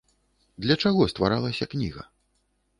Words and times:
Для 0.65 0.77
чаго 0.85 1.01
стваралася 1.13 1.71
кніга? 1.77 2.09